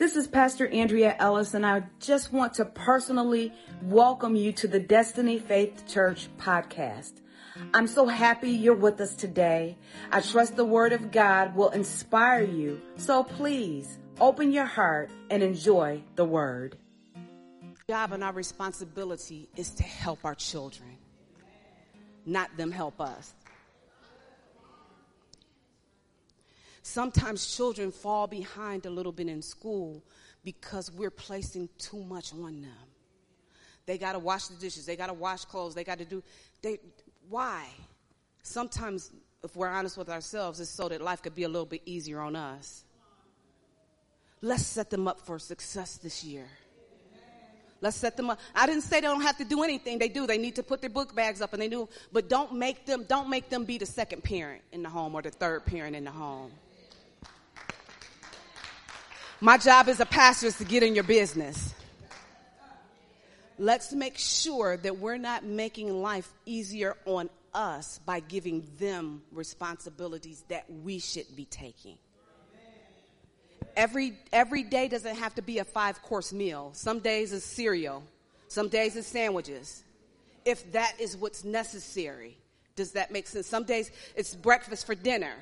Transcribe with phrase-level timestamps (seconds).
[0.00, 4.80] This is Pastor Andrea Ellis, and I just want to personally welcome you to the
[4.80, 7.20] Destiny Faith Church podcast.
[7.74, 9.76] I'm so happy you're with us today.
[10.10, 15.42] I trust the Word of God will inspire you, so please open your heart and
[15.42, 16.78] enjoy the Word.
[17.86, 20.96] job and our responsibility is to help our children,
[22.24, 23.34] not them help us.
[26.82, 30.02] Sometimes children fall behind a little bit in school
[30.44, 32.70] because we're placing too much on them.
[33.86, 36.22] They got to wash the dishes, they got to wash clothes, they got to do
[36.62, 36.78] they
[37.28, 37.66] why?
[38.42, 39.10] Sometimes
[39.42, 42.20] if we're honest with ourselves, it's so that life could be a little bit easier
[42.20, 42.84] on us.
[44.42, 46.46] Let's set them up for success this year.
[47.82, 48.38] Let's set them up.
[48.54, 49.98] I didn't say they don't have to do anything.
[49.98, 50.26] They do.
[50.26, 51.88] They need to put their book bags up and they do.
[52.12, 55.22] But don't make them, don't make them be the second parent in the home or
[55.22, 56.50] the third parent in the home.
[59.42, 61.74] My job as a pastor is to get in your business.
[63.58, 70.44] Let's make sure that we're not making life easier on us by giving them responsibilities
[70.48, 71.96] that we should be taking.
[73.76, 76.72] Every, every day doesn't have to be a five course meal.
[76.74, 78.02] Some days it's cereal.
[78.48, 79.84] Some days it's sandwiches.
[80.44, 82.36] If that is what's necessary.
[82.76, 83.46] Does that make sense?
[83.46, 85.32] Some days it's breakfast for dinner.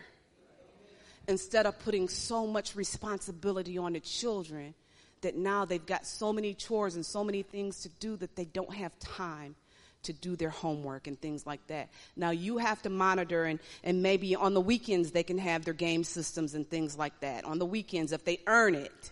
[1.29, 4.75] Instead of putting so much responsibility on the children
[5.21, 8.47] that now they've got so many chores and so many things to do that they
[8.47, 9.55] don't have time
[10.03, 11.89] to do their homework and things like that.
[12.17, 15.75] Now you have to monitor and, and maybe on the weekends they can have their
[15.75, 17.45] game systems and things like that.
[17.45, 19.11] On the weekends if they earn it.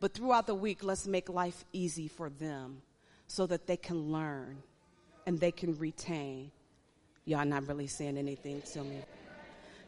[0.00, 2.82] But throughout the week, let's make life easy for them
[3.28, 4.60] so that they can learn
[5.26, 6.50] and they can retain.
[7.24, 8.98] Y'all not really saying anything to me.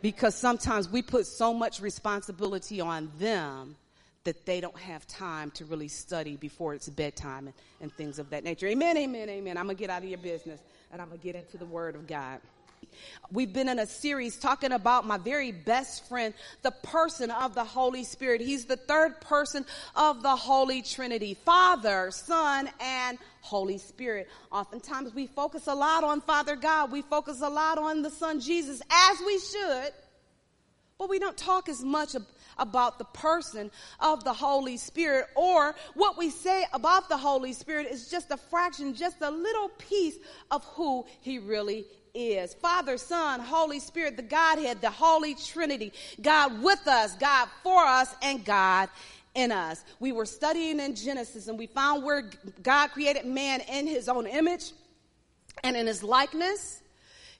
[0.04, 3.74] Because sometimes we put so much responsibility on them
[4.24, 8.28] that they don't have time to really study before it's bedtime and, and things of
[8.28, 8.66] that nature.
[8.66, 9.56] Amen, amen, amen.
[9.56, 10.60] I'm going to get out of your business
[10.92, 12.40] and I'm going to get into the Word of God.
[13.32, 17.64] We've been in a series talking about my very best friend, the person of the
[17.64, 18.42] Holy Spirit.
[18.42, 19.64] He's the third person
[19.96, 24.28] of the Holy Trinity Father, Son, and Holy Spirit.
[24.50, 28.40] Oftentimes we focus a lot on Father God, we focus a lot on the Son
[28.40, 29.92] Jesus, as we should,
[30.98, 32.16] but we don't talk as much
[32.56, 37.86] about the person of the Holy Spirit or what we say about the Holy Spirit
[37.90, 40.16] is just a fraction, just a little piece
[40.50, 41.84] of who he really
[42.14, 42.54] is.
[42.54, 48.14] Father, Son, Holy Spirit, the Godhead, the Holy Trinity, God with us, God for us,
[48.22, 48.88] and God
[49.34, 49.84] in us.
[50.00, 52.30] We were studying in Genesis and we found where
[52.62, 54.72] God created man in his own image
[55.62, 56.80] and in his likeness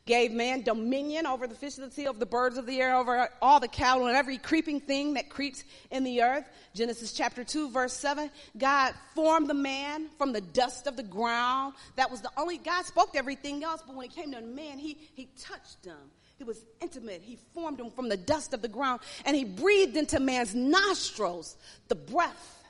[0.06, 2.94] gave man dominion over the fish of the sea, over the birds of the air,
[2.94, 6.44] over all the cattle and every creeping thing that creeps in the earth.
[6.74, 8.30] Genesis chapter 2 verse 7.
[8.58, 11.74] God formed the man from the dust of the ground.
[11.96, 14.78] That was the only, God spoke to everything else, but when it came to man,
[14.78, 15.96] he, he touched him.
[16.36, 17.22] He was intimate.
[17.22, 21.56] He formed him from the dust of the ground and he breathed into man's nostrils
[21.88, 22.64] the breath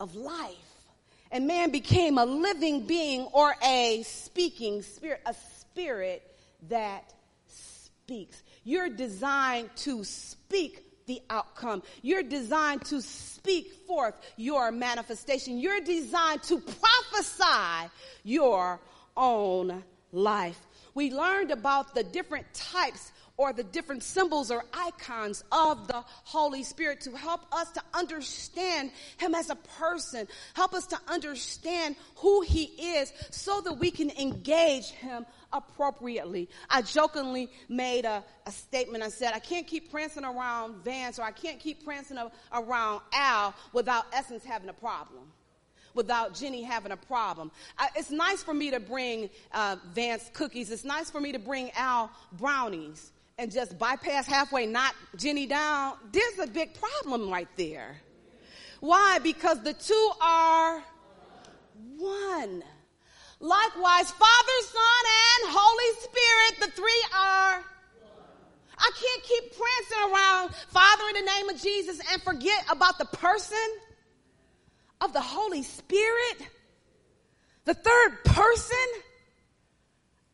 [0.00, 0.56] of life.
[1.30, 6.22] And man became a living being or a speaking spirit, a spirit
[6.68, 7.14] that
[7.46, 8.42] speaks.
[8.64, 11.82] You're designed to speak the outcome.
[12.02, 15.58] You're designed to speak forth your manifestation.
[15.58, 17.90] You're designed to prophesy
[18.24, 18.80] your
[19.16, 20.60] own life.
[20.94, 26.62] We learned about the different types or the different symbols or icons of the Holy
[26.62, 32.42] Spirit to help us to understand Him as a person, help us to understand who
[32.42, 36.48] He is so that we can engage Him appropriately.
[36.68, 39.02] I jokingly made a, a statement.
[39.02, 42.18] I said, I can't keep prancing around Vance or I can't keep prancing
[42.52, 45.24] around Al without Essence having a problem
[45.94, 47.50] without Jenny having a problem.
[47.96, 50.70] It's nice for me to bring uh, Vance cookies.
[50.70, 55.94] It's nice for me to bring Al brownies and just bypass halfway, knock Jenny down.
[56.12, 57.96] There's a big problem right there.
[58.80, 59.18] Why?
[59.22, 60.82] Because the two are
[61.96, 62.62] one.
[63.40, 65.04] Likewise, Father, Son,
[65.42, 67.64] and Holy Spirit, the three are.
[68.78, 73.04] I can't keep prancing around Father in the name of Jesus and forget about the
[73.04, 73.58] person
[75.02, 76.48] of the Holy Spirit,
[77.64, 78.76] the third person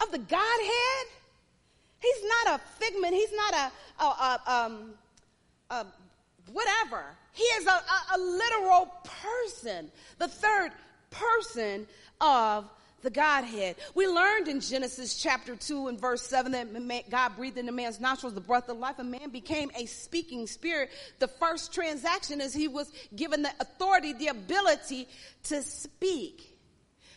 [0.00, 1.06] of the Godhead.
[2.00, 3.14] He's not a figment.
[3.14, 4.90] He's not a, a, a, um,
[5.70, 5.86] a
[6.52, 7.04] whatever.
[7.32, 7.82] He is a,
[8.14, 10.72] a, literal person, the third
[11.10, 11.86] person
[12.20, 12.64] of
[13.02, 13.76] the Godhead.
[13.94, 18.34] We learned in Genesis chapter 2 and verse 7 that God breathed into man's nostrils
[18.34, 20.90] the breath of life and man became a speaking spirit.
[21.18, 25.08] The first transaction is he was given the authority, the ability
[25.44, 26.56] to speak.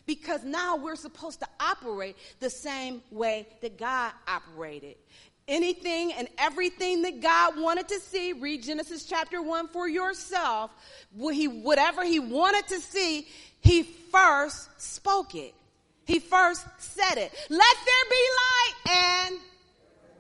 [0.05, 4.95] Because now we're supposed to operate the same way that God operated.
[5.47, 10.71] Anything and everything that God wanted to see, read Genesis chapter 1 for yourself.
[11.15, 13.27] Whatever he wanted to see,
[13.59, 15.53] he first spoke it.
[16.05, 17.31] He first said it.
[17.49, 19.39] Let there be light and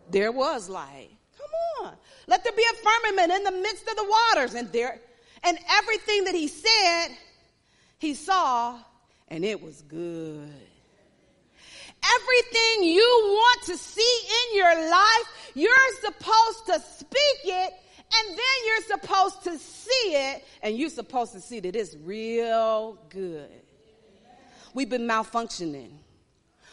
[0.09, 1.09] there was light.
[1.37, 1.93] Come on.
[2.27, 4.99] Let there be a firmament in the midst of the waters and there,
[5.43, 7.07] and everything that he said,
[7.97, 8.79] he saw
[9.29, 10.53] and it was good.
[12.03, 17.73] Everything you want to see in your life, you're supposed to speak it
[18.13, 18.37] and then
[18.67, 23.60] you're supposed to see it and you're supposed to see that it's real good.
[24.73, 25.91] We've been malfunctioning.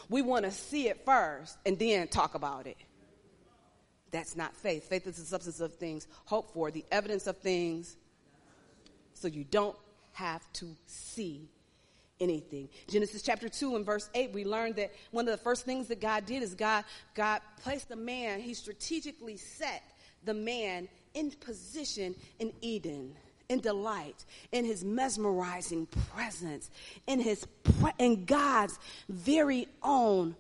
[0.09, 2.77] We want to see it first and then talk about it.
[4.11, 4.89] That's not faith.
[4.89, 7.97] Faith is the substance of things hoped for, the evidence of things,
[9.13, 9.77] so you don't
[10.13, 11.49] have to see
[12.21, 12.69] anything.
[12.89, 16.01] Genesis chapter 2 and verse 8, we learned that one of the first things that
[16.01, 16.85] God did is God,
[17.15, 19.83] God placed the man, he strategically set
[20.25, 23.15] the man in position in Eden
[23.49, 26.71] in delight, in his mesmerizing presence,
[27.07, 28.79] in his pre- in God's
[29.09, 30.37] very own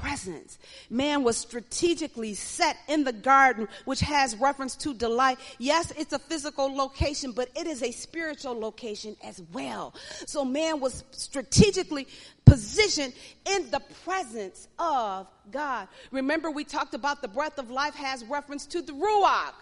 [0.00, 0.58] presence.
[0.90, 5.38] Man was strategically set in the garden, which has reference to delight.
[5.58, 9.94] Yes, it's a physical location, but it is a spiritual location as well.
[10.26, 12.08] So man was strategically
[12.44, 13.12] positioned
[13.46, 15.88] in the presence of God.
[16.10, 19.54] Remember, we talked about the breath of life has reference to the ruach,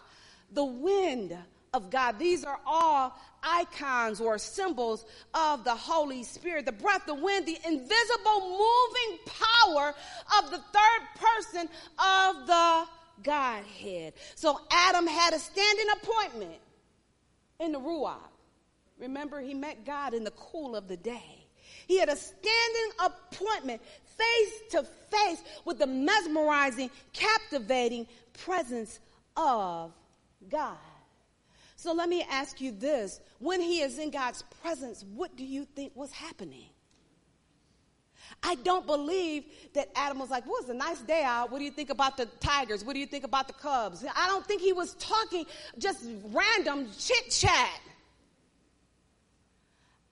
[0.52, 1.37] the wind
[1.76, 2.19] of God.
[2.19, 6.67] These are all icons or symbols of the Holy Spirit.
[6.67, 9.94] The breath, the wind, the invisible moving power
[10.38, 11.69] of the third person
[11.99, 12.84] of the
[13.23, 14.14] Godhead.
[14.34, 16.61] So Adam had a standing appointment
[17.61, 18.17] in the Ruach.
[18.99, 21.46] Remember, he met God in the cool of the day.
[21.87, 23.82] He had a standing appointment
[24.17, 28.06] face to face with the mesmerizing, captivating
[28.44, 28.99] presence
[29.37, 29.93] of
[30.49, 30.76] God.
[31.86, 33.20] So let me ask you this.
[33.38, 36.66] When he is in God's presence, what do you think was happening?
[38.42, 39.44] I don't believe
[39.74, 41.52] that Adam was like, well, it's a nice day out.
[41.52, 42.84] What do you think about the Tigers?
[42.84, 44.04] What do you think about the Cubs?
[44.16, 45.46] I don't think he was talking
[45.78, 47.80] just random chit chat.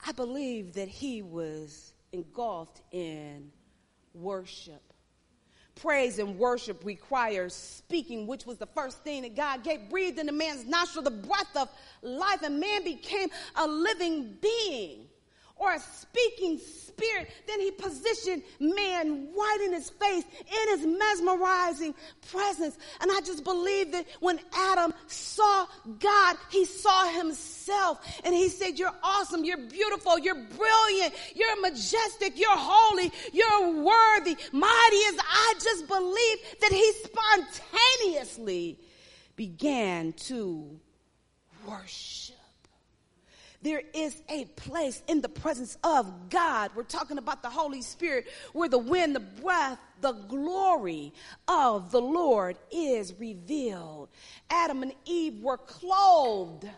[0.06, 3.50] I believe that he was engulfed in
[4.14, 4.93] worship
[5.74, 10.26] praise and worship requires speaking, which was the first thing that God gave, breathed in
[10.26, 11.68] the man's nostril the breath of
[12.02, 15.06] life, and man became a living being
[15.56, 17.30] or a speaking spirit.
[17.46, 21.94] Then he positioned man right in his face in his mesmerizing
[22.30, 22.76] presence.
[23.00, 25.66] And I just believe that when Adam saw
[25.98, 27.53] God, he saw himself
[28.24, 34.36] and he said, You're awesome, you're beautiful, you're brilliant, you're majestic, you're holy, you're worthy,
[34.52, 38.78] mighty as I just believe that he spontaneously
[39.36, 40.80] began to
[41.66, 42.34] worship.
[43.62, 46.72] There is a place in the presence of God.
[46.74, 51.14] We're talking about the Holy Spirit where the wind, the breath, the glory
[51.48, 54.10] of the Lord is revealed.
[54.50, 56.68] Adam and Eve were clothed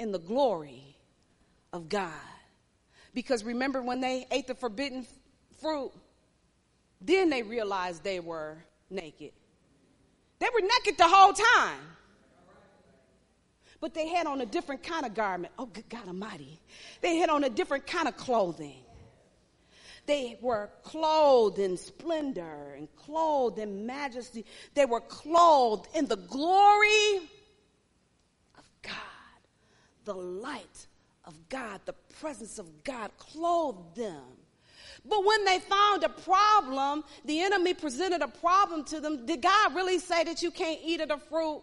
[0.00, 0.96] in the glory
[1.72, 2.10] of God.
[3.14, 5.06] Because remember when they ate the forbidden
[5.60, 5.92] fruit,
[7.00, 8.56] then they realized they were
[8.88, 9.32] naked.
[10.38, 11.80] They were naked the whole time
[13.80, 15.52] but they had on a different kind of garment.
[15.58, 16.60] Oh, good God Almighty.
[17.00, 18.82] They had on a different kind of clothing.
[20.06, 24.44] They were clothed in splendor and clothed in majesty.
[24.74, 27.20] They were clothed in the glory
[30.04, 30.86] the light
[31.24, 34.22] of God, the presence of God clothed them.
[35.04, 39.24] But when they found a problem, the enemy presented a problem to them.
[39.24, 41.62] Did God really say that you can't eat of the fruit?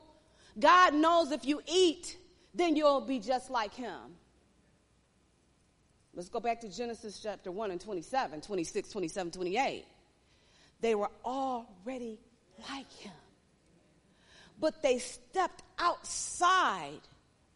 [0.60, 2.18] God knows if you eat,
[2.54, 4.16] then you'll be just like him.
[6.16, 9.86] Let's go back to Genesis chapter 1 and 27, 26, 27, 28.
[10.82, 12.18] They were already
[12.70, 13.12] like him.
[14.60, 17.02] But they stepped outside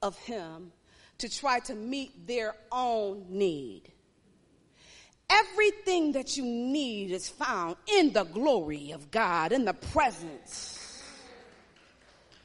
[0.01, 0.71] of him
[1.19, 3.83] to try to meet their own need.
[5.29, 11.03] Everything that you need is found in the glory of God, in the presence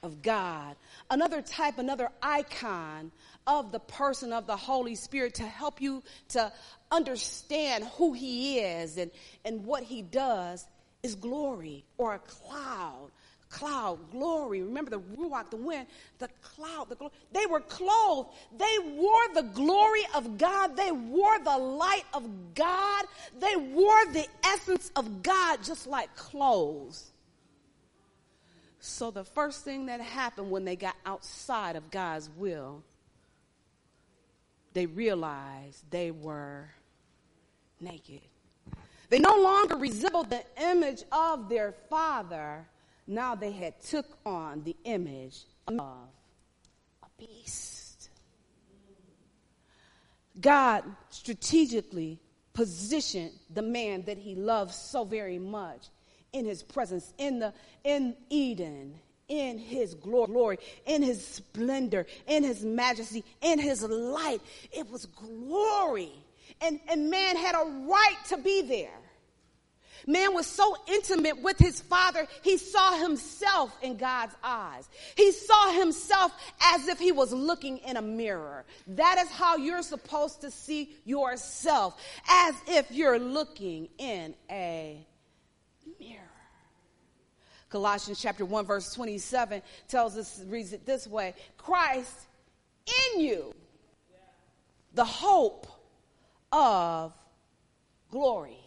[0.02, 0.76] of God.
[1.10, 3.10] Another type, another icon
[3.46, 6.52] of the person of the Holy Spirit to help you to
[6.90, 9.10] understand who He is and,
[9.44, 10.66] and what He does
[11.02, 13.10] is glory or a cloud.
[13.48, 14.62] Cloud, glory.
[14.62, 15.86] Remember the ruach, the wind,
[16.18, 17.12] the cloud, the glory.
[17.32, 18.30] They were clothed.
[18.56, 20.76] They wore the glory of God.
[20.76, 23.04] They wore the light of God.
[23.38, 27.12] They wore the essence of God just like clothes.
[28.80, 32.82] So the first thing that happened when they got outside of God's will,
[34.72, 36.68] they realized they were
[37.80, 38.20] naked.
[39.08, 42.66] They no longer resembled the image of their father.
[43.06, 48.10] Now they had took on the image of a beast.
[50.40, 52.18] God strategically
[52.52, 55.88] positioned the man that he loved so very much
[56.32, 57.52] in his presence, in the
[57.84, 58.98] in Eden,
[59.28, 64.40] in his glory, in his splendor, in his majesty, in his light.
[64.72, 66.12] It was glory.
[66.60, 68.98] And, and man had a right to be there.
[70.06, 74.88] Man was so intimate with his father, he saw himself in God's eyes.
[75.16, 76.32] He saw himself
[76.62, 78.64] as if he was looking in a mirror.
[78.86, 85.04] That is how you're supposed to see yourself, as if you're looking in a
[85.98, 86.20] mirror.
[87.68, 92.26] Colossians chapter 1 verse 27 tells us, reads it this way, Christ
[93.14, 93.52] in you,
[94.94, 95.66] the hope
[96.52, 97.12] of
[98.08, 98.60] glory.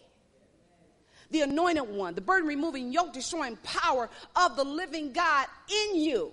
[1.30, 6.32] The anointed one, the burden removing, yoke destroying power of the living God in you.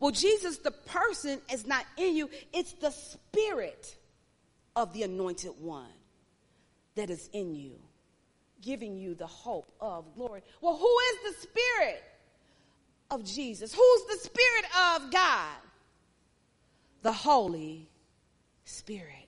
[0.00, 3.96] Well, Jesus, the person, is not in you, it's the spirit
[4.76, 5.86] of the anointed one
[6.94, 7.78] that is in you
[8.64, 10.42] giving you the hope of glory.
[10.60, 12.02] Well, who is the Spirit
[13.10, 13.74] of Jesus?
[13.74, 14.64] Who's the Spirit
[14.94, 15.56] of God?
[17.02, 17.88] The Holy
[18.64, 19.23] Spirit.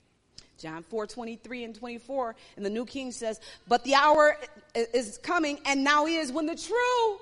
[0.57, 4.37] John 4 23 and 24 and the New King says, But the hour
[4.73, 7.17] is coming and now is when the true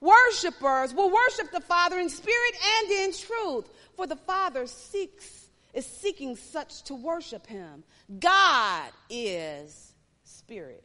[0.00, 3.68] worshipers will worship the Father in spirit and in truth.
[3.96, 7.82] For the Father seeks, is seeking such to worship him.
[8.18, 9.92] God is
[10.24, 10.84] spirit.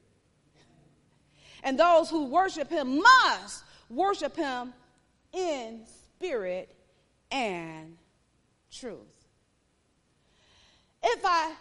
[1.63, 4.74] And those who worship him must worship him
[5.31, 5.81] in
[6.15, 6.75] spirit
[7.31, 7.98] and
[8.72, 9.00] truth.
[11.01, 11.53] If I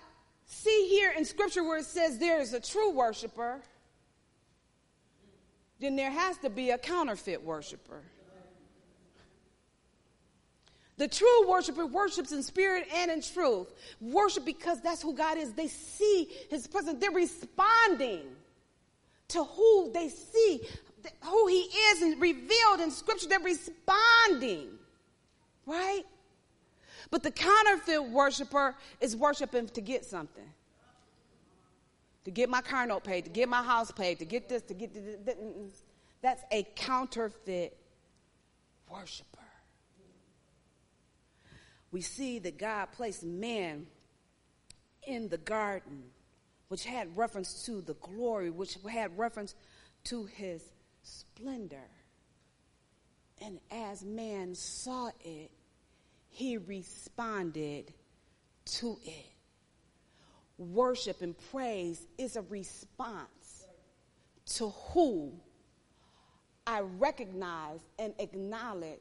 [0.52, 3.60] see here in scripture where it says there is a true worshiper,
[5.80, 8.02] then there has to be a counterfeit worshiper.
[10.98, 13.72] The true worshiper worships in spirit and in truth.
[14.00, 15.52] Worship because that's who God is.
[15.52, 17.00] They see his presence.
[17.00, 18.22] They're responding
[19.28, 20.60] to who they see,
[21.22, 23.26] who he is and revealed in scripture.
[23.26, 24.68] They're responding,
[25.66, 26.04] right?
[27.12, 30.48] But the counterfeit worshiper is worshiping to get something.
[32.24, 34.74] To get my car note paid, to get my house paid, to get this, to
[34.74, 35.82] get this.
[36.22, 37.76] That's a counterfeit
[38.90, 39.26] worshiper.
[41.90, 43.86] We see that God placed man
[45.06, 46.04] in the garden
[46.68, 49.54] which had reference to the glory, which had reference
[50.04, 50.62] to his
[51.02, 51.90] splendor.
[53.42, 55.50] And as man saw it,
[56.32, 57.92] he responded
[58.64, 59.26] to it.
[60.56, 63.66] Worship and praise is a response
[64.46, 65.32] to who
[66.66, 68.98] I recognize and acknowledge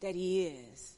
[0.00, 0.96] that he is.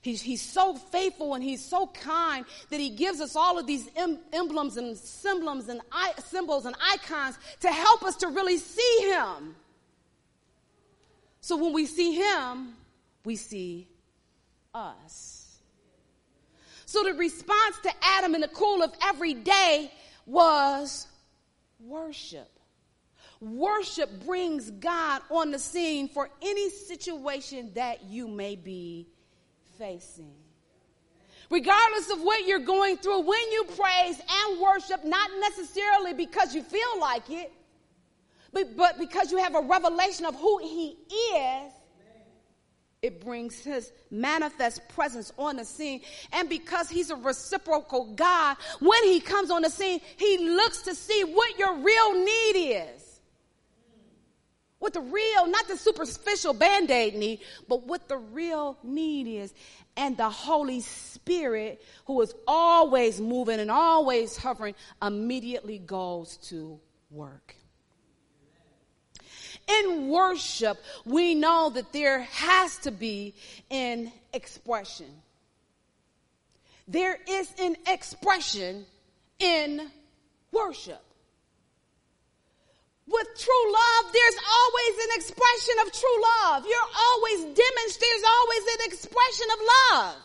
[0.00, 3.90] He's, he's so faithful and he's so kind that he gives us all of these
[3.96, 9.10] em- emblems and symbols and I- symbols and icons to help us to really see
[9.10, 9.56] him.
[11.48, 12.74] So when we see him,
[13.24, 13.88] we see
[14.74, 15.56] us.
[16.84, 19.90] So the response to Adam in the cool of every day
[20.26, 21.06] was
[21.80, 22.50] worship.
[23.40, 29.06] Worship brings God on the scene for any situation that you may be
[29.78, 30.34] facing.
[31.48, 36.62] Regardless of what you're going through, when you praise and worship, not necessarily because you
[36.62, 37.50] feel like it,
[38.52, 40.96] but, but because you have a revelation of who He
[41.36, 41.72] is,
[43.00, 46.00] it brings His manifest presence on the scene.
[46.32, 50.94] And because He's a reciprocal God, when He comes on the scene, He looks to
[50.94, 53.08] see what your real need is
[54.78, 59.52] what the real, not the superficial band aid need, but what the real need is.
[59.96, 66.78] And the Holy Spirit, who is always moving and always hovering, immediately goes to
[67.10, 67.56] work.
[69.68, 73.34] In worship, we know that there has to be
[73.70, 75.06] an expression.
[76.86, 78.86] There is an expression
[79.38, 79.90] in
[80.52, 81.02] worship.
[83.06, 86.64] With true love, there's always an expression of true love.
[86.66, 89.58] You're always demonstrating, there's always an expression of
[89.92, 90.16] love.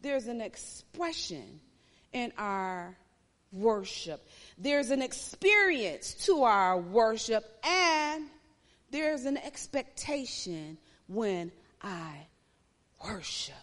[0.00, 1.60] There's an expression
[2.12, 2.96] in our
[3.52, 4.28] worship.
[4.58, 8.26] There's an experience to our worship and
[8.90, 11.50] there's an expectation when
[11.82, 12.26] I
[13.04, 13.54] worship.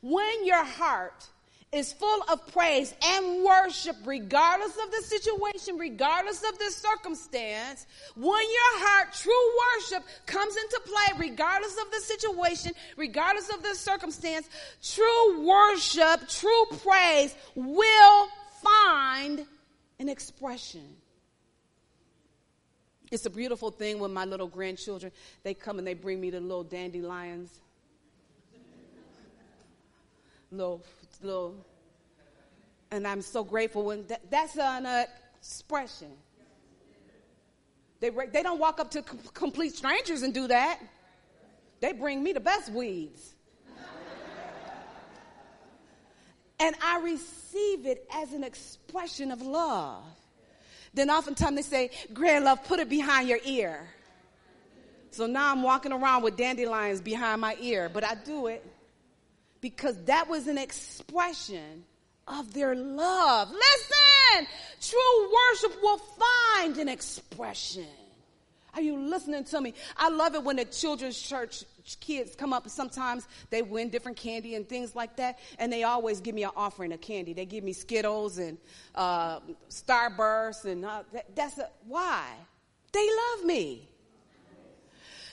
[0.00, 1.28] When your heart
[1.74, 7.86] is full of praise and worship, regardless of the situation, regardless of the circumstance.
[8.14, 9.32] When your heart, true
[9.64, 14.48] worship comes into play, regardless of the situation, regardless of the circumstance,
[14.82, 18.28] true worship, true praise will
[18.64, 19.46] find
[19.98, 20.96] an expression.
[23.10, 26.40] It's a beautiful thing when my little grandchildren, they come and they bring me the
[26.40, 27.60] little dandelions.
[30.50, 30.82] Little
[31.22, 31.54] little,
[32.90, 35.06] and I'm so grateful when that, that's an
[35.38, 36.10] expression.
[38.00, 40.78] They, they don't walk up to com- complete strangers and do that.
[41.80, 43.33] They bring me the best weeds.
[46.60, 50.04] And I receive it as an expression of love.
[50.94, 53.88] Then oftentimes they say, Grand love, put it behind your ear.
[55.10, 58.64] So now I'm walking around with dandelions behind my ear, but I do it
[59.60, 61.84] because that was an expression
[62.26, 63.50] of their love.
[63.50, 64.46] Listen,
[64.80, 67.86] true worship will find an expression.
[68.74, 69.74] Are you listening to me?
[69.96, 71.64] I love it when the children's church
[72.00, 76.20] kids come up sometimes they win different candy and things like that, and they always
[76.20, 77.32] give me an offering of candy.
[77.32, 78.58] They give me Skittles and
[78.94, 79.40] uh,
[80.64, 82.24] and uh, that, that's a, why
[82.92, 83.88] they love me.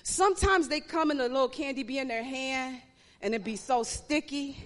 [0.04, 2.82] Sometimes they come and a little candy be in their hand,
[3.22, 4.58] and it'd be so sticky.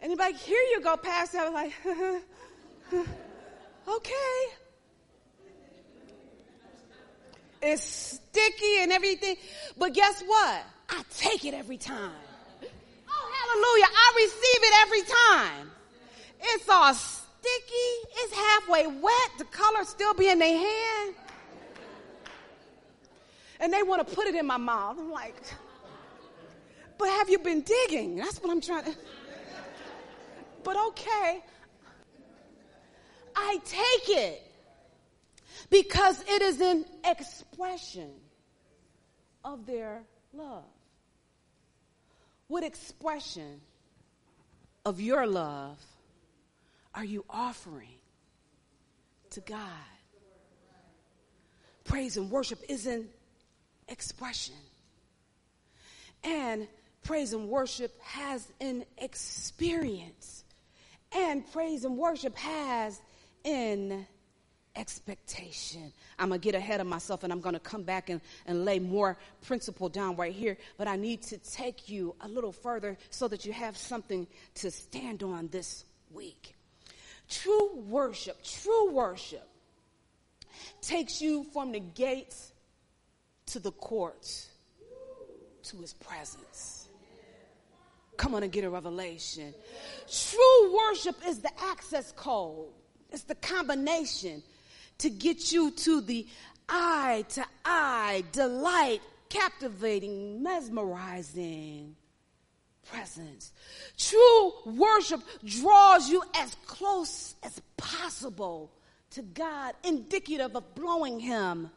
[0.00, 1.38] And he'd be like, here you go, Pastor.
[1.38, 1.72] I was like,
[3.88, 4.46] okay.
[7.60, 9.36] It's sticky and everything.
[9.76, 10.64] But guess what?
[10.88, 12.12] I take it every time.
[13.08, 13.88] Oh, hallelujah.
[13.94, 15.70] I receive it every time.
[16.40, 17.90] It's all sticky.
[18.16, 19.30] It's halfway wet.
[19.38, 21.14] The color still be in their hand.
[23.60, 24.96] And they want to put it in my mouth.
[24.98, 25.34] I'm like,
[26.96, 28.16] but have you been digging?
[28.16, 28.94] That's what I'm trying to.
[30.62, 31.42] But okay.
[33.34, 34.47] I take it
[35.70, 38.10] because it is an expression
[39.44, 40.02] of their
[40.32, 40.64] love.
[42.48, 43.60] What expression
[44.84, 45.78] of your love
[46.94, 47.98] are you offering
[49.30, 49.60] to God?
[51.84, 53.08] Praise and worship is an
[53.88, 54.54] expression.
[56.24, 56.66] And
[57.04, 60.44] praise and worship has an experience.
[61.12, 63.00] And praise and worship has
[63.44, 64.06] an
[64.78, 65.92] expectation.
[66.18, 68.64] I'm going to get ahead of myself and I'm going to come back and, and
[68.64, 70.56] lay more principle down right here.
[70.76, 74.70] But I need to take you a little further so that you have something to
[74.70, 76.54] stand on this week.
[77.28, 79.46] True worship, true worship
[80.80, 82.52] takes you from the gates
[83.46, 84.48] to the courts
[85.64, 86.88] to his presence.
[88.16, 89.54] Come on and get a revelation.
[90.10, 92.68] True worship is the access code,
[93.10, 94.42] it's the combination
[94.98, 96.26] to get you to the
[96.68, 101.96] eye to eye, delight, captivating, mesmerizing
[102.90, 103.52] presence.
[103.96, 108.70] True worship draws you as close as possible
[109.10, 111.70] to God, indicative of blowing Him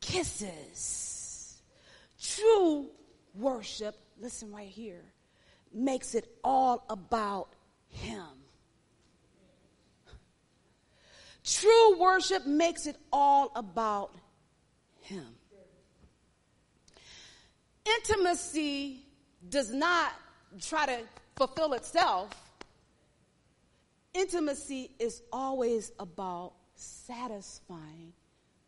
[0.00, 1.60] kisses.
[2.20, 2.86] True
[3.34, 5.02] worship, listen right here,
[5.72, 7.48] makes it all about
[7.90, 8.26] Him.
[11.48, 14.14] True worship makes it all about
[15.00, 15.24] Him.
[17.86, 19.00] Intimacy
[19.48, 20.12] does not
[20.60, 20.98] try to
[21.36, 22.30] fulfill itself.
[24.12, 28.12] Intimacy is always about satisfying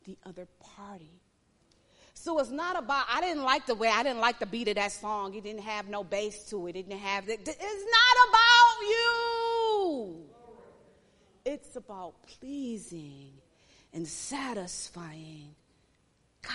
[0.07, 1.21] the other party.
[2.15, 4.77] So it's not about, I didn't like the way, I didn't like the beat of
[4.77, 5.35] that song.
[5.35, 6.77] It didn't have no bass to it.
[6.77, 9.30] It didn't have, the, it's not about you.
[11.51, 13.33] It's about pleasing
[13.93, 15.57] and satisfying
[16.43, 16.53] God.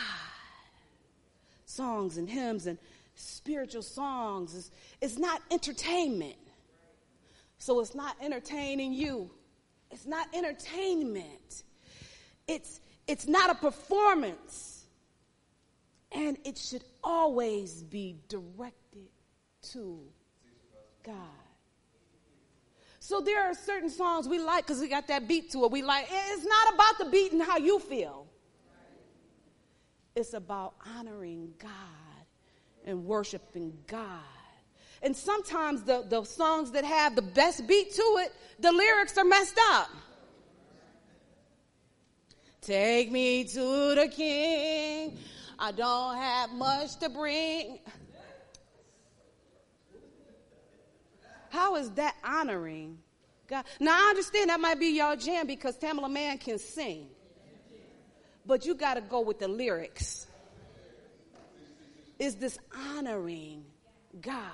[1.66, 2.78] Songs and hymns and
[3.14, 6.38] spiritual songs is, it's not entertainment.
[7.58, 9.30] So it's not entertaining you.
[9.92, 11.64] It's not entertainment.
[12.48, 14.86] It's, it's not a performance.
[16.14, 19.10] And it should always be directed
[19.74, 20.00] to
[21.04, 21.45] God.
[23.06, 25.72] So there are certain songs we like because we got that beat to it.
[25.72, 28.26] We like, it's not about the beat and how you feel.
[30.16, 31.70] It's about honoring God
[32.84, 34.10] and worshiping God.
[35.04, 39.24] And sometimes the, the songs that have the best beat to it, the lyrics are
[39.24, 39.90] messed up.
[42.60, 45.20] Take me to the king.
[45.60, 47.82] I don't have much to bring.
[51.56, 52.98] How is that honoring
[53.48, 53.64] God?
[53.80, 57.08] Now, I understand that might be your jam because Tamela Mann can sing.
[58.46, 60.28] But you got to go with the lyrics.
[62.20, 63.64] Is this honoring
[64.20, 64.52] God?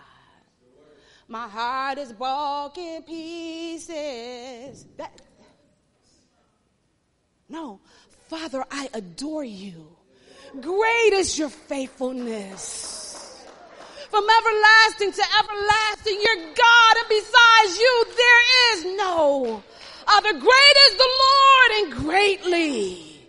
[1.27, 4.85] My heart is broken pieces.
[4.97, 5.11] That,
[7.49, 7.79] no,
[8.29, 9.87] Father, I adore you.
[10.61, 13.10] Great is your faithfulness
[14.11, 16.19] from everlasting to everlasting.
[16.21, 18.43] You're God, and besides you, there
[18.73, 19.63] is no
[20.07, 20.33] other.
[20.33, 23.21] Great is the Lord, and greatly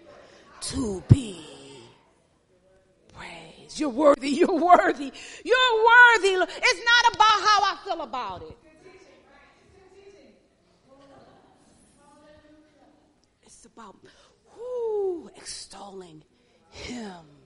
[0.62, 1.40] to be
[3.16, 3.78] praised.
[3.78, 5.12] You're worthy, you're worthy,
[5.44, 6.34] you're worthy.
[6.34, 8.58] It's not about how I feel about it.
[13.44, 13.96] It's about
[14.50, 16.24] who extolling
[16.70, 17.41] him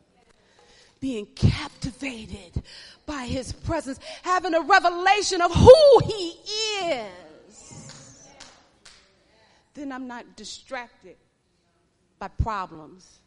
[1.01, 2.63] being captivated
[3.05, 6.35] by his presence, having a revelation of who he
[6.83, 8.29] is,
[9.75, 11.17] then I'm not distracted
[12.19, 13.19] by problems,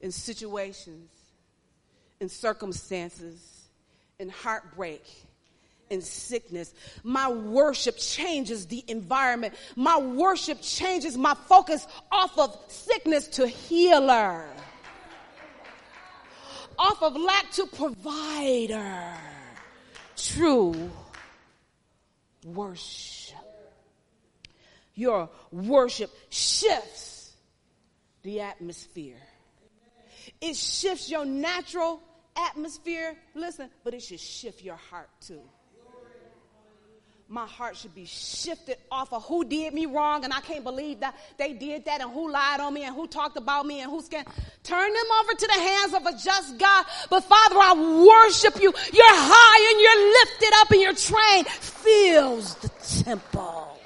[0.00, 1.10] in situations,
[2.20, 3.68] in circumstances,
[4.18, 5.04] in heartbreak,
[5.88, 6.74] in sickness.
[7.04, 9.54] My worship changes the environment.
[9.76, 14.46] My worship changes my focus off of sickness to healer
[16.80, 19.14] off of lack to provider.
[20.16, 20.90] True
[22.44, 23.36] worship.
[24.94, 27.32] Your worship shifts
[28.22, 29.20] the atmosphere.
[30.40, 32.00] It shifts your natural
[32.36, 33.14] atmosphere.
[33.34, 35.42] Listen, but it should shift your heart too
[37.30, 40.98] my heart should be shifted off of who did me wrong and I can't believe
[40.98, 43.88] that they did that and who lied on me and who talked about me and
[43.88, 44.26] who scanned.
[44.64, 46.84] Turn them over to the hands of a just God.
[47.08, 48.72] But Father, I worship you.
[48.92, 52.68] You're high and you're lifted up and your train fills the
[53.04, 53.78] temple.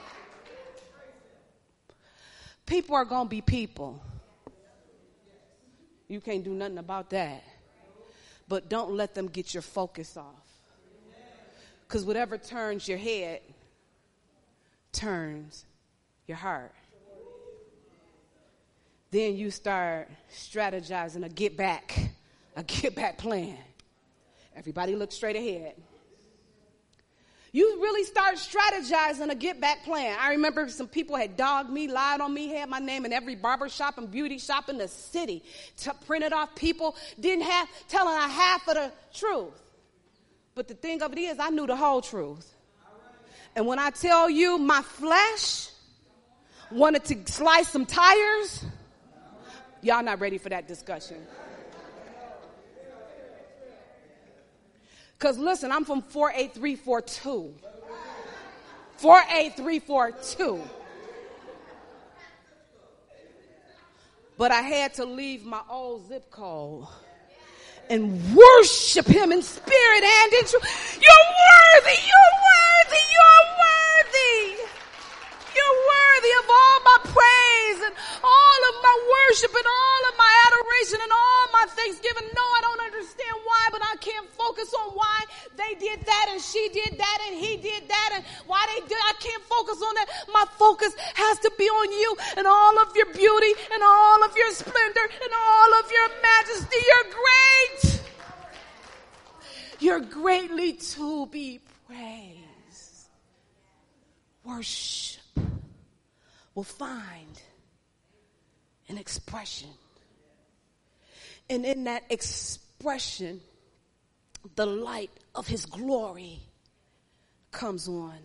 [2.65, 4.03] People are going to be people.
[6.09, 7.45] You can't do nothing about that.
[8.49, 10.44] But don't let them get your focus off.
[11.87, 13.41] Because whatever turns your head
[14.93, 15.65] turns
[16.27, 16.73] your heart.
[19.11, 21.97] Then you start strategizing a get back,
[22.57, 23.59] a get back plan.
[24.57, 25.75] Everybody look straight ahead.
[27.53, 30.17] You really start strategizing a get back plan.
[30.21, 33.37] I remember some people had dogged me, lied on me, had my name in every
[33.37, 35.45] barber shop and beauty shop in the city,
[35.77, 39.64] T- printed off people, didn't have, telling a half of the truth.
[40.55, 42.55] But the thing of it is, I knew the whole truth.
[43.57, 45.69] And when I tell you my flesh
[46.71, 48.65] wanted to slice some tires,
[49.83, 51.19] y'all not ready for that discussion.
[55.19, 57.55] Because listen, I'm from 48342.
[58.97, 60.63] 48342.
[64.37, 66.87] But I had to leave my old zip code
[67.91, 70.99] and worship him in spirit and in truth.
[71.01, 74.63] You're worthy, you're worthy, you're worthy.
[75.55, 77.95] You're worthy of all my praise and
[78.25, 82.27] all of my worship and all of my adoration and all my thanksgiving.
[82.35, 85.19] No, I don't understand why, but I can't focus on why
[85.57, 88.99] they did that and she did that and he did that and why they did.
[88.99, 90.09] I can't focus on that.
[90.33, 94.37] My focus has to be on you and all of your beauty and all of
[94.37, 96.79] your splendor and all of your majesty.
[96.83, 97.74] You're great.
[99.95, 103.07] You're greatly to be praised.
[104.43, 105.23] Worship
[106.53, 107.41] will find
[108.89, 109.69] an expression.
[111.49, 113.41] And in that expression,
[114.57, 116.41] the light of his glory
[117.53, 118.19] comes on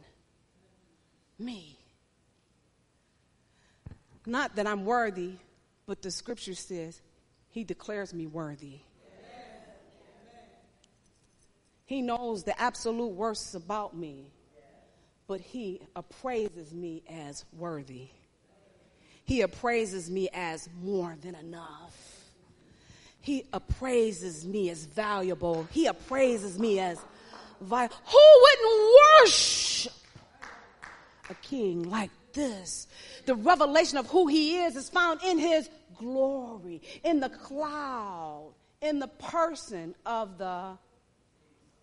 [1.37, 1.77] me.
[4.25, 5.33] Not that I'm worthy,
[5.85, 6.99] but the scripture says
[7.49, 8.79] he declares me worthy.
[11.89, 14.27] He knows the absolute worst about me.
[15.27, 18.07] but he appraises me as worthy.
[19.25, 21.95] He appraises me as more than enough.
[23.21, 25.67] He appraises me as valuable.
[25.71, 26.99] He appraises me as
[27.61, 27.95] vital.
[28.07, 29.93] Who wouldn't worship
[31.29, 32.87] a king like this?
[33.27, 38.97] The revelation of who he is is found in his glory, in the cloud, in
[38.97, 40.77] the person of the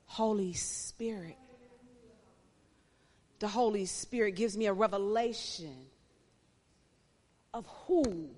[0.07, 1.37] Holy Spirit.
[3.39, 5.77] The Holy Spirit gives me a revelation
[7.53, 8.31] of who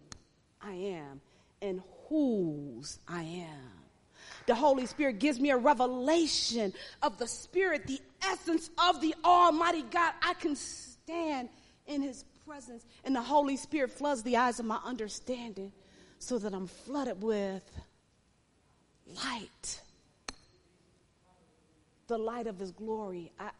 [0.61, 1.21] I am
[1.63, 3.73] and whose I am.
[4.47, 9.83] The Holy Spirit gives me a revelation of the Spirit, the essence of the Almighty
[9.83, 10.15] God.
[10.23, 11.49] I can stand
[11.87, 15.73] in His presence, and the Holy Spirit floods the eyes of my understanding
[16.19, 17.63] so that I'm flooded with
[19.25, 19.81] light.
[22.09, 23.33] The light of His glory.
[23.39, 23.51] I,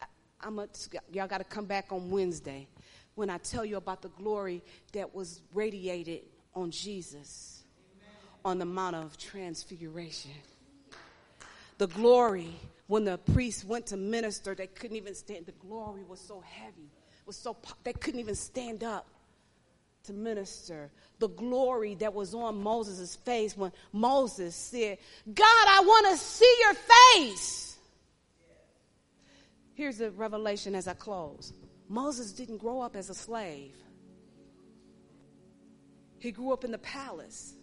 [0.41, 0.67] I, am a,
[1.11, 2.67] y'all got to come back on Wednesday
[3.15, 4.61] when I tell you about the glory
[4.93, 6.21] that was radiated
[6.53, 7.63] on Jesus
[8.43, 10.31] on the Mount of Transfiguration.
[11.77, 12.53] The glory,
[12.87, 15.45] when the priests went to minister, they couldn't even stand.
[15.45, 16.89] The glory was so heavy,
[17.25, 19.07] was so they couldn't even stand up
[20.03, 20.89] to minister.
[21.19, 24.97] The glory that was on Moses' face when Moses said,
[25.33, 27.58] God, I want to see your face.
[29.79, 31.53] Here's the revelation as I close.
[31.87, 33.77] Moses didn't grow up as a slave.
[36.17, 37.53] He grew up in the palace.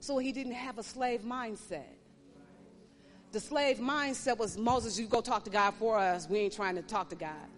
[0.00, 1.94] So he didn't have a slave mindset.
[3.30, 6.28] The slave mindset was Moses, you go talk to God for us.
[6.28, 7.48] We ain't trying to talk to God.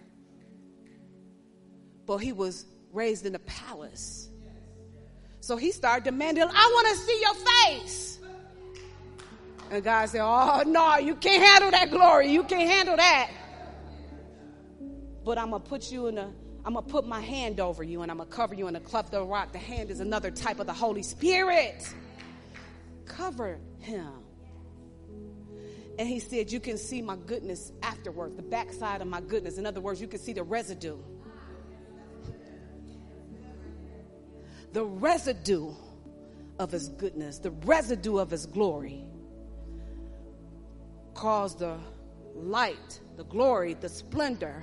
[2.05, 4.29] But he was raised in the palace.
[5.41, 8.21] So he started demanding, I want to see your face.
[9.71, 12.31] And God said, Oh, no, you can't handle that glory.
[12.31, 13.31] You can't handle that
[15.25, 16.33] but I'm gonna put you in a
[16.65, 19.15] I'm gonna put my hand over you and I'm gonna cover you in a cleft
[19.15, 19.53] of rock.
[19.53, 21.93] The hand is another type of the Holy Spirit.
[23.05, 24.13] Cover him.
[25.99, 29.59] And he said, You can see my goodness afterwards, the backside of my goodness.
[29.59, 30.99] In other words, you can see the residue.
[34.73, 35.73] The residue
[36.59, 39.05] of his goodness, the residue of his glory
[41.15, 41.77] caused the
[42.35, 44.63] light, the glory, the splendor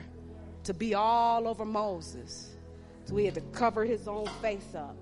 [0.70, 2.56] to be all over Moses.
[3.06, 4.96] So he had to cover his own face up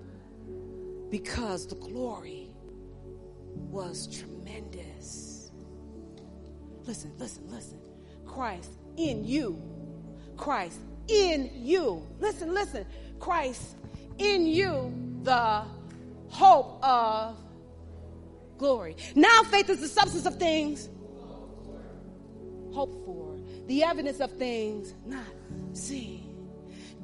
[1.10, 2.48] because the glory
[3.54, 5.50] was tremendous.
[6.86, 7.78] Listen, listen, listen.
[8.24, 9.60] Christ in you.
[10.38, 12.02] Christ in you.
[12.18, 12.86] Listen, listen.
[13.20, 13.76] Christ
[14.16, 14.90] in you,
[15.22, 15.64] the
[16.30, 17.36] hope of
[18.56, 18.96] glory.
[19.14, 20.88] Now faith is the substance of things
[22.72, 23.27] hoped for,
[23.68, 25.24] the evidence of things not
[25.74, 26.24] seen.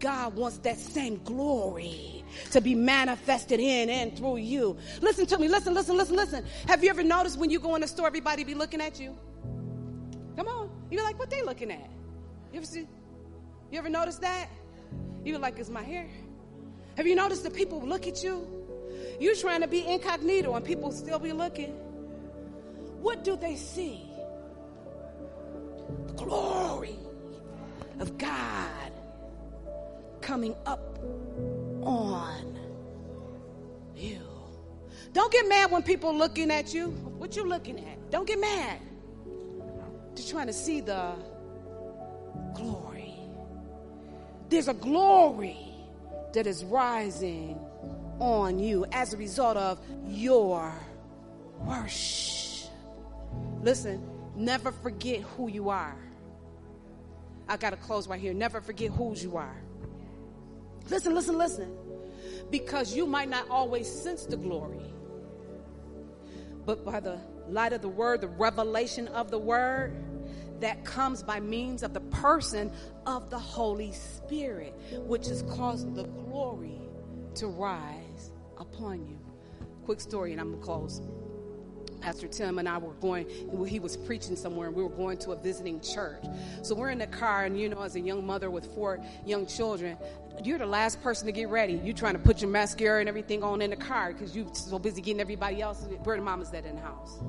[0.00, 4.76] God wants that same glory to be manifested in and through you.
[5.00, 5.46] Listen to me.
[5.46, 6.44] Listen, listen, listen, listen.
[6.66, 9.16] Have you ever noticed when you go in the store, everybody be looking at you?
[10.36, 10.70] Come on.
[10.90, 11.88] You're like, what they looking at?
[12.52, 12.88] You ever see?
[13.70, 14.48] You ever notice that?
[15.24, 16.08] You're like, is my hair?
[16.96, 18.46] Have you noticed that people look at you?
[19.20, 21.72] You're trying to be incognito and people still be looking.
[23.00, 24.13] What do they see?
[26.24, 26.98] Glory
[28.00, 28.92] of God
[30.22, 30.98] coming up
[31.82, 32.58] on
[33.94, 34.20] you.
[35.12, 36.88] Don't get mad when people looking at you.
[36.88, 38.10] What you looking at?
[38.10, 38.80] Don't get mad.
[40.14, 41.12] Just trying to see the
[42.54, 43.14] glory.
[44.48, 45.58] There's a glory
[46.32, 47.58] that is rising
[48.18, 50.72] on you as a result of your
[51.60, 52.70] worship.
[53.62, 54.02] Listen,
[54.34, 55.96] never forget who you are.
[57.48, 58.34] I got to close right here.
[58.34, 59.56] Never forget whose you are.
[60.88, 61.76] Listen, listen, listen.
[62.50, 64.92] Because you might not always sense the glory,
[66.64, 69.96] but by the light of the word, the revelation of the word,
[70.60, 72.72] that comes by means of the person
[73.06, 74.74] of the Holy Spirit,
[75.06, 76.80] which is causing the glory
[77.34, 79.18] to rise upon you.
[79.84, 81.02] Quick story, and I'm gonna close.
[82.04, 83.26] Pastor Tim and I were going,
[83.66, 86.22] he was preaching somewhere, and we were going to a visiting church.
[86.60, 89.46] So we're in the car, and you know, as a young mother with four young
[89.46, 89.96] children,
[90.44, 91.80] you're the last person to get ready.
[91.82, 94.78] You're trying to put your mascara and everything on in the car because you're so
[94.78, 95.86] busy getting everybody else.
[96.02, 97.20] Where the mama's that in the house?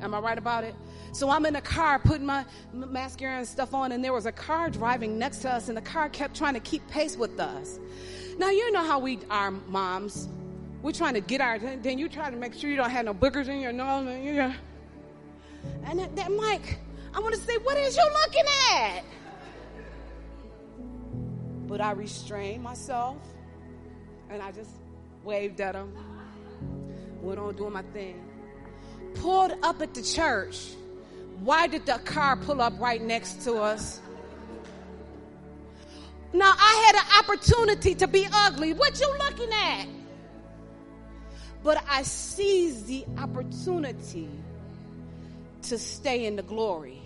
[0.00, 0.74] Am I right about it?
[1.12, 4.32] So I'm in the car putting my mascara and stuff on, and there was a
[4.32, 7.78] car driving next to us, and the car kept trying to keep pace with us.
[8.36, 10.28] Now, you know how we are moms.
[10.82, 13.14] We're trying to get our, then you try to make sure you don't have no
[13.14, 14.06] boogers in your nose.
[14.08, 14.52] And, you know.
[15.84, 16.78] and that, that Mike,
[17.14, 19.04] I want to say, what is you looking at?
[21.68, 23.16] But I restrained myself
[24.28, 24.70] and I just
[25.22, 25.92] waved at him,
[27.20, 28.20] went on doing my thing.
[29.14, 30.72] Pulled up at the church.
[31.40, 34.00] Why did the car pull up right next to us?
[36.32, 38.72] Now I had an opportunity to be ugly.
[38.72, 39.86] What you looking at?
[41.62, 44.28] But I seized the opportunity
[45.62, 47.00] to stay in the glory.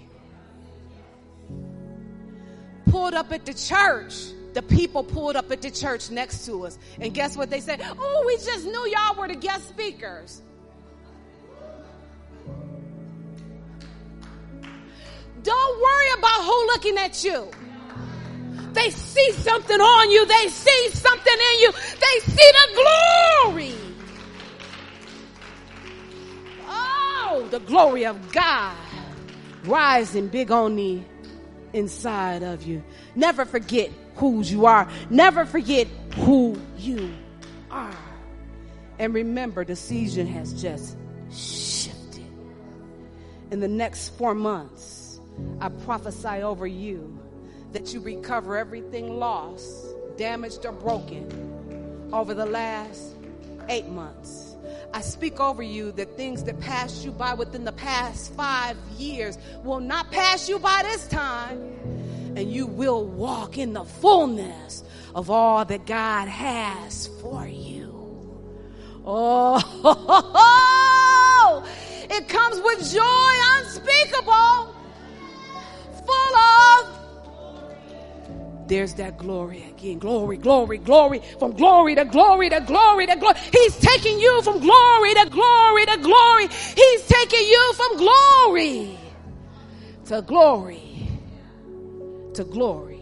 [2.87, 4.15] Pulled up at the church.
[4.55, 6.79] The people pulled up at the church next to us.
[6.99, 7.83] And guess what they said?
[7.99, 10.41] Oh, we just knew y'all were the guest speakers.
[15.43, 17.51] Don't worry about who looking at you.
[18.73, 20.27] They see something on you.
[20.27, 21.73] They see something in you.
[21.73, 22.83] They see the
[23.45, 23.86] glory.
[27.51, 28.77] The glory of God
[29.65, 31.01] rising big on the
[31.73, 32.83] inside of you.
[33.15, 34.89] Never forget whose you are.
[35.11, 37.13] Never forget who you
[37.71, 37.97] are.
[38.99, 40.97] And remember, the season has just
[41.31, 42.25] shifted.
[43.51, 45.21] In the next four months,
[45.61, 47.19] I prophesy over you
[47.73, 53.15] that you recover everything lost, damaged, or broken over the last
[53.69, 54.46] eight months.
[54.97, 59.37] I speak over you that things that passed you by within the past five years
[59.63, 61.59] will not pass you by this time,
[62.35, 64.83] and you will walk in the fullness
[65.15, 67.93] of all that God has for you.
[69.05, 69.61] Oh,
[72.11, 74.76] it comes with joy unspeakable,
[78.69, 79.99] there's that glory again.
[79.99, 81.21] Glory, glory, glory.
[81.39, 83.37] From glory to glory to glory to glory.
[83.53, 86.49] He's taking you from glory to glory to glory.
[86.49, 88.99] He's taking you from glory
[90.07, 91.09] to glory
[92.35, 93.01] to glory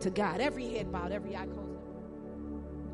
[0.00, 0.40] to God.
[0.40, 1.78] Every head bowed, every eye closed.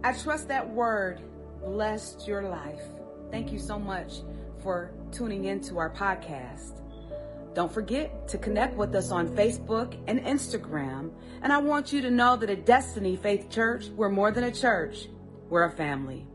[0.02, 1.20] I trust that word
[1.64, 2.82] blessed your life.
[3.30, 4.22] Thank you so much
[4.62, 6.80] for tuning into our podcast.
[7.56, 11.10] Don't forget to connect with us on Facebook and Instagram.
[11.40, 14.52] And I want you to know that at Destiny Faith Church, we're more than a
[14.52, 15.08] church,
[15.48, 16.26] we're a family.